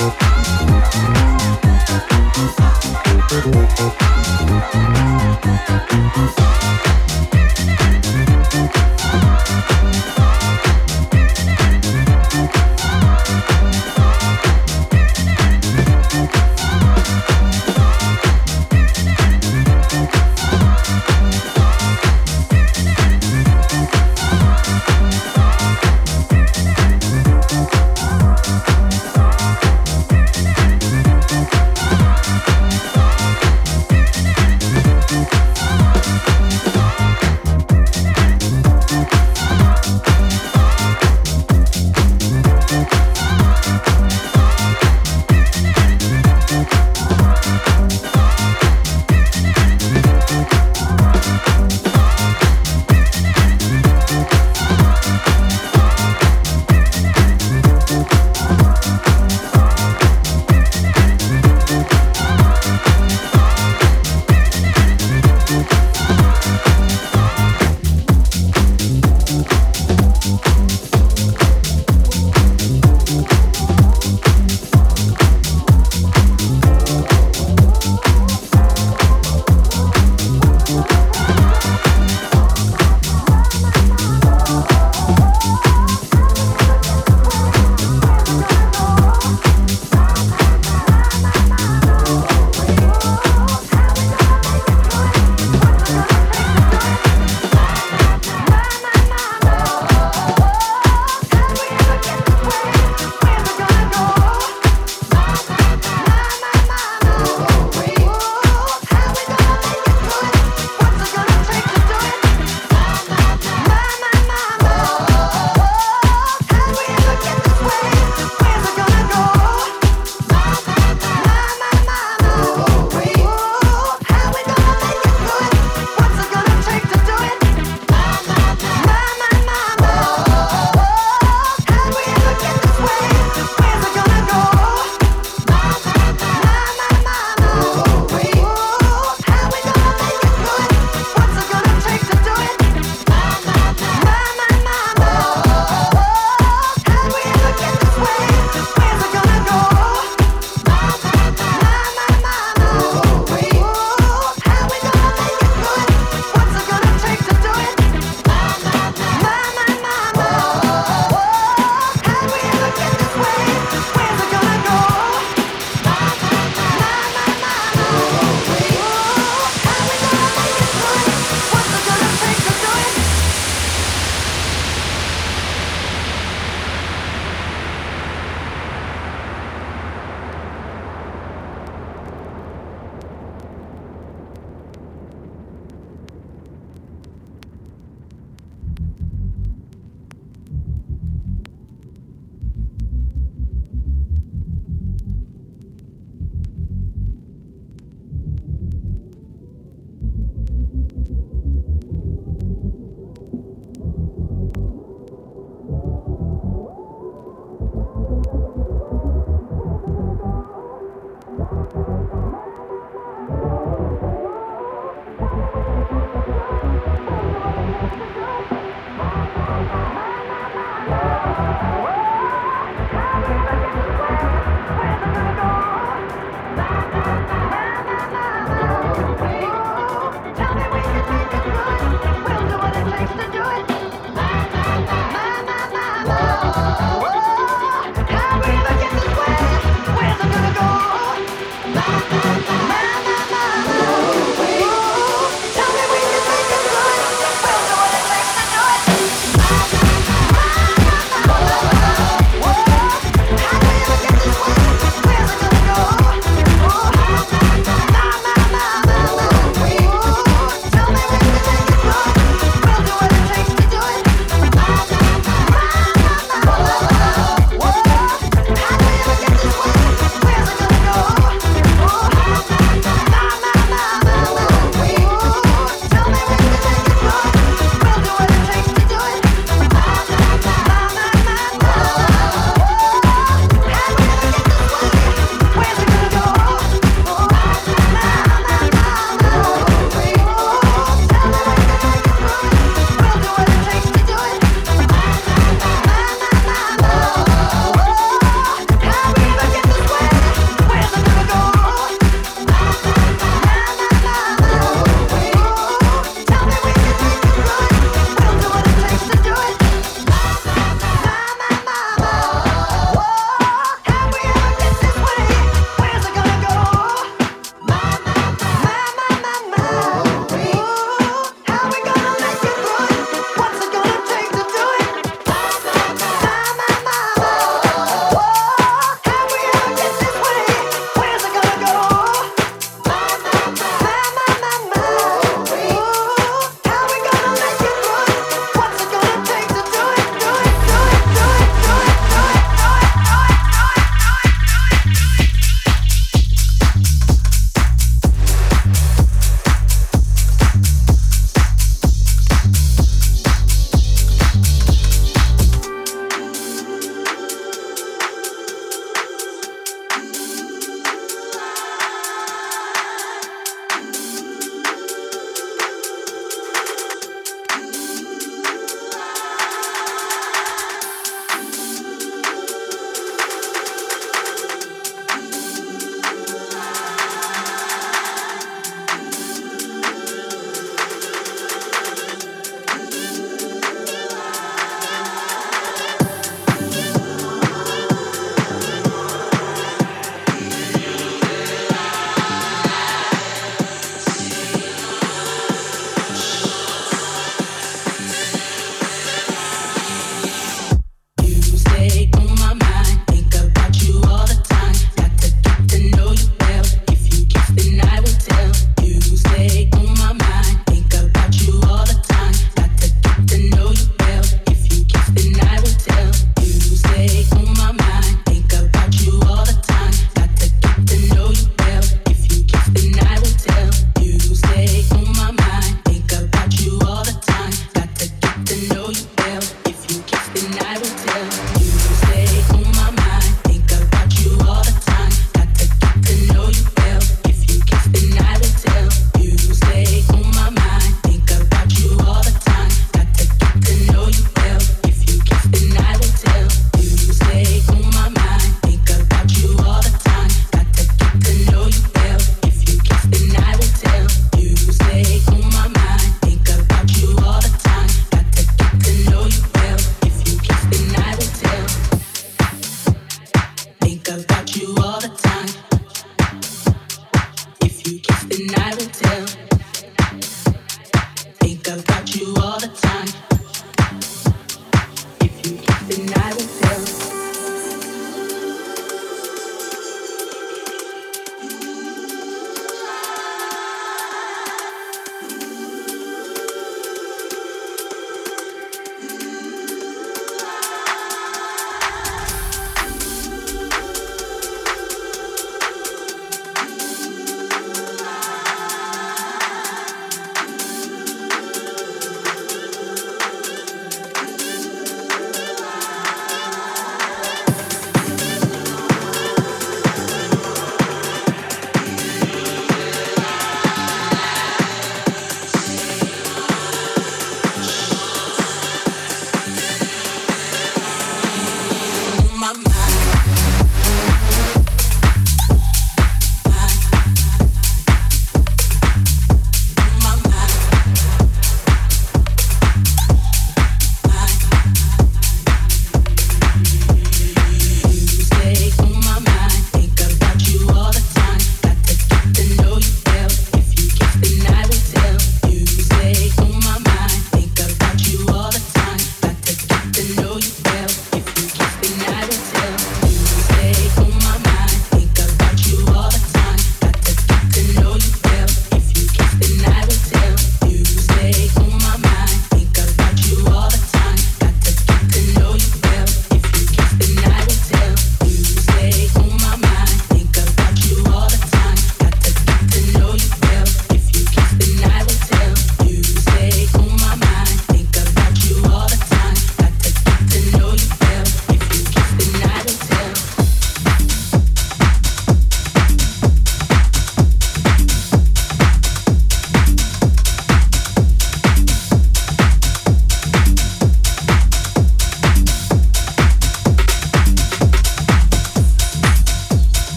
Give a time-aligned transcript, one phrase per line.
[0.00, 0.67] Música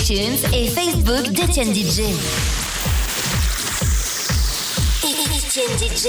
[0.00, 2.02] iTunes et Facebook d'Etienne DJ.
[5.02, 6.08] Etienne DJ.